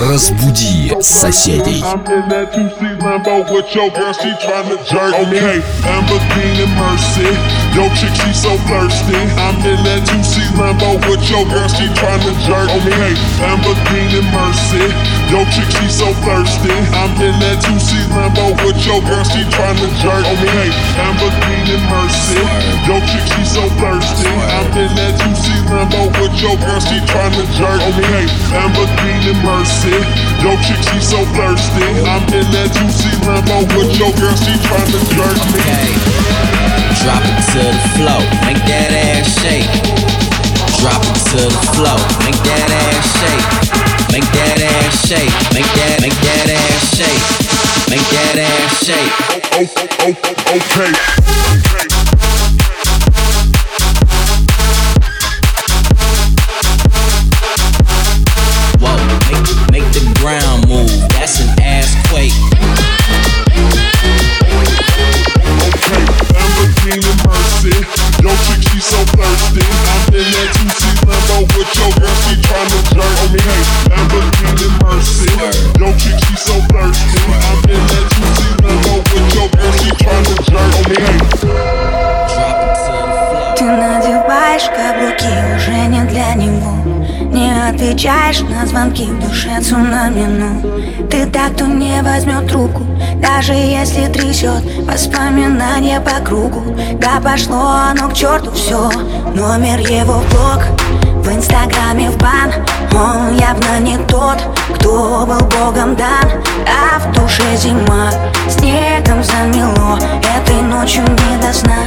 [0.00, 1.84] Разбуди соседей.
[3.02, 5.38] I'm in that 2C Lambo with your girl, she tryna jerk on me.
[5.40, 7.28] Okay, Lamborghini Mercy,
[7.72, 9.16] yo chick, she so thirsty.
[9.40, 12.92] I'm in that 2C Lambo with your girl, she tryna jerk on me.
[13.40, 14.84] Lamborghini Mercy,
[15.32, 16.76] yo chick, she so thirsty.
[16.92, 20.68] I'm in that 2C Lambo with your girl, she tryna jerk on me.
[21.00, 22.42] Lamborghini Mercy,
[22.84, 24.28] yo chick, she so thirsty.
[24.28, 28.28] I'm in that 2C Lambo with your girl, she tryna jerk on me.
[28.52, 29.96] Lamborghini Mercy,
[30.44, 31.88] yo chick, she so thirsty.
[32.04, 35.62] I'm in that 2C Lambo with your girl, she tryna jerk me.
[35.62, 35.90] Okay.
[37.02, 39.70] Drop it to the flow, make that ass shake.
[40.82, 43.46] Drop it to the flow, make that ass shake.
[44.12, 47.50] Make that ass shake, make that, make that ass shake.
[47.90, 49.12] Make that ass shake.
[49.52, 51.89] Oh, oh, oh, oh, oh okay.
[86.34, 87.00] Него.
[87.32, 92.82] Не отвечаешь на звонки в душе цунами ну Ты так, кто не возьмет трубку
[93.22, 96.76] Даже если трясет воспоминания по кругу.
[97.00, 98.90] Да пошло оно к черту все
[99.34, 100.89] Номер его в блог
[101.22, 102.52] в инстаграме в бан.
[102.92, 104.38] Он явно не тот,
[104.74, 106.26] кто был богом дан.
[106.66, 108.10] А в душе зима,
[108.48, 109.98] снегом замело.
[110.36, 111.78] Этой ночью не до сна,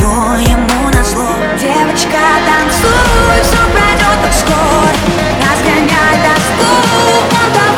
[0.00, 1.28] но ему назло.
[1.58, 4.92] Девочка, танцуй, все пройдет так скоро.
[5.42, 6.72] Разгоняй тоску,
[7.30, 7.71] он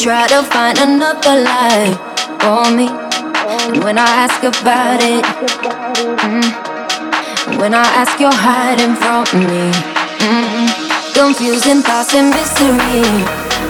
[0.00, 1.98] try to find another life
[2.40, 2.88] for me.
[2.88, 5.22] And when I ask about it,
[6.24, 6.48] mm,
[7.60, 9.68] when I ask, you're hiding from me.
[10.24, 10.72] Mm,
[11.12, 13.04] confusing thoughts and mystery.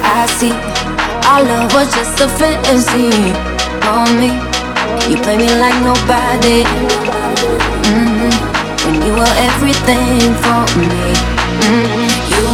[0.06, 0.54] I see
[1.26, 3.10] our love was just a fantasy
[3.82, 4.30] for me.
[5.10, 6.62] You play me like nobody.
[7.90, 8.30] Mm,
[8.86, 10.94] when you were everything for me.
[11.66, 12.06] Mm,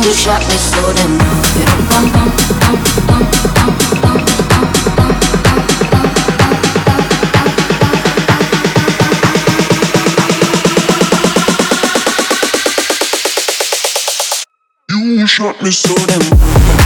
[0.02, 1.17] you shot me so damn.
[15.37, 16.86] Shot me so damn.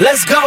[0.00, 0.39] Let's go.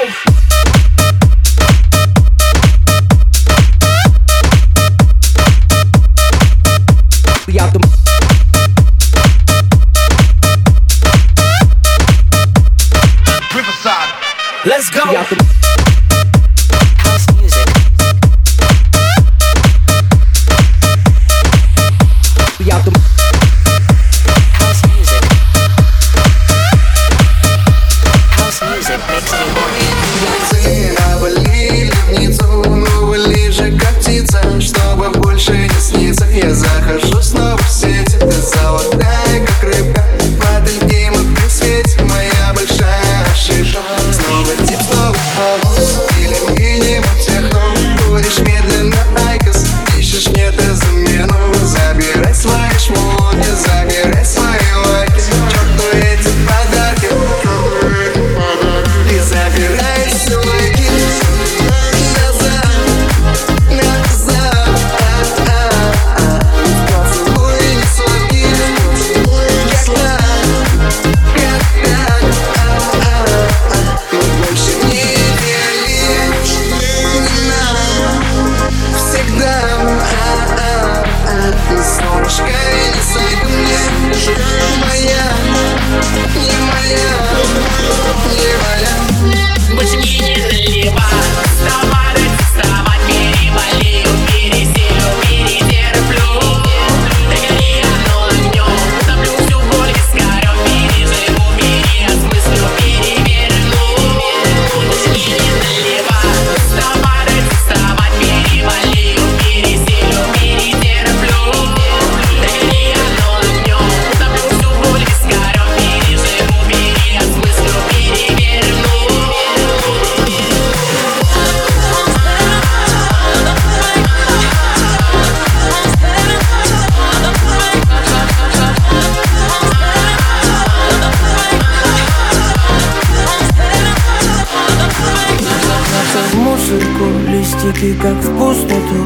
[136.73, 139.05] В мусорку Листики как в пустоту.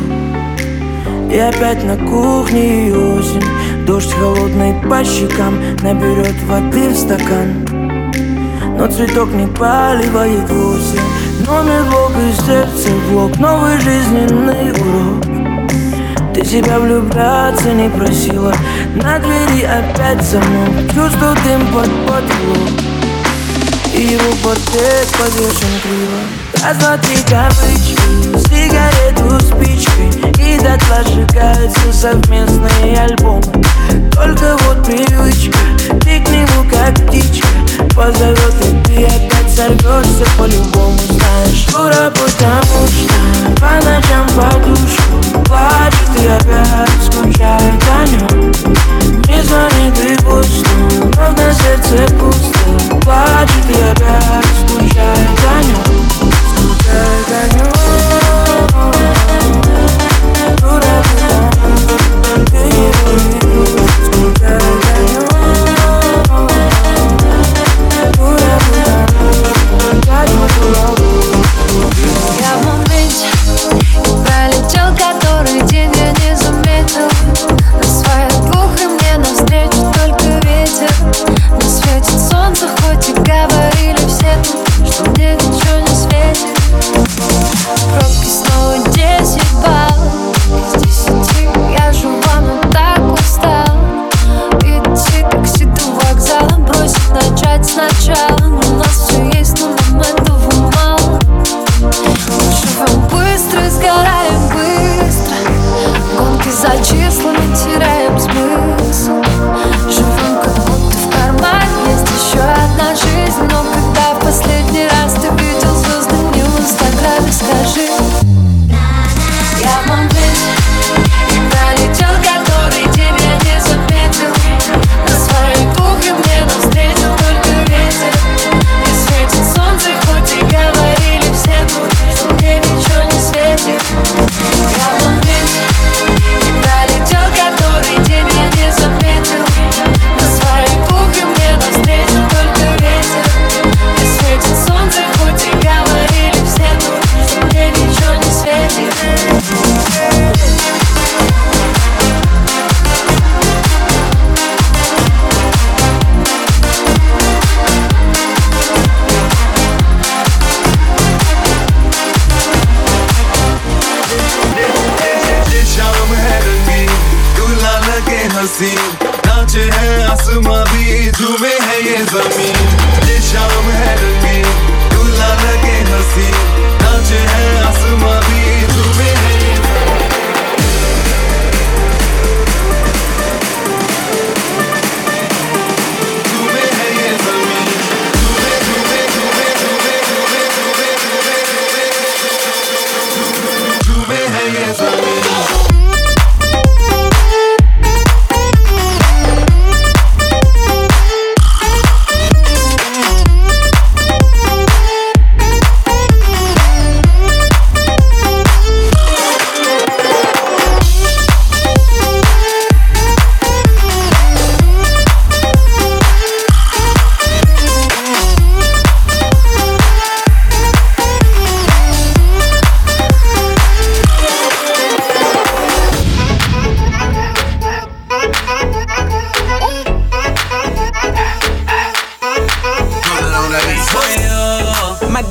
[1.32, 3.44] И опять на кухне и осень.
[3.86, 7.66] Дождь холодный по щекам Наберет воды в стакан.
[8.78, 11.00] Но цветок не поливает вовсе.
[11.46, 13.38] Номер блок и сердце блок.
[13.38, 15.26] Новый жизненный урок.
[16.34, 18.54] Ты себя влюбляться не просила.
[18.96, 20.94] На двери опять замок.
[20.94, 22.87] Чувствую дым под потолок
[23.98, 26.20] и его портрет повешен криво.
[26.64, 27.98] Раз, два, три кавычки
[28.48, 33.42] Сигарету спичкой И дотла сжигаются совместные альбомы.
[34.14, 35.58] Только вот привычка
[36.02, 37.48] Ты к нему как птичка.
[37.96, 46.28] Позовет и ты опять сорвешься по-любому Знаешь, дура, потому что По ночам подушку Плачет и
[46.28, 50.70] опять скучает о нем Не звонит и пусто
[51.18, 56.10] Но на сердце пусто Плачет и опять скучает о нем
[56.56, 59.07] Скучает о нем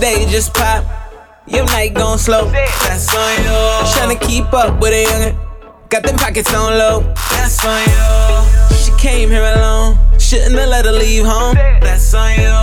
[0.07, 0.85] Just pop.
[1.47, 2.49] Your night gon' slow.
[2.51, 3.51] That's on you.
[3.91, 5.89] Tryna keep up with a youngin'.
[5.89, 7.01] Got them pockets on low.
[7.31, 8.77] That's on you.
[8.77, 9.99] She came here alone.
[10.21, 11.57] Shouldn't have let her leave home.
[11.57, 12.55] That's on you.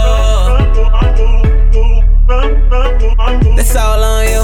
[3.58, 4.44] That's all on you.